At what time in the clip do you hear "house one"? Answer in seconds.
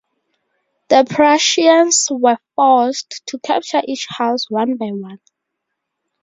4.09-4.75